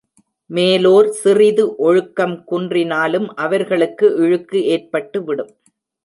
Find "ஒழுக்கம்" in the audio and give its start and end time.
1.75-2.33